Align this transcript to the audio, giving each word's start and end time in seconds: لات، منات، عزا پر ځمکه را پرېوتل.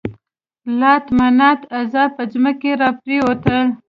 لات، 0.79 1.05
منات، 1.17 1.59
عزا 1.77 2.03
پر 2.15 2.25
ځمکه 2.33 2.71
را 2.79 2.89
پرېوتل. 3.01 3.61